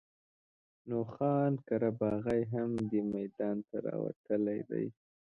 نو 0.87 0.97
خان 1.13 1.53
قره 1.67 1.89
باغي 1.99 2.41
هم 2.53 2.69
دې 2.89 3.01
میدان 3.13 3.57
ته 3.67 3.75
راوتلی 3.85 4.59
دی. 4.69 4.85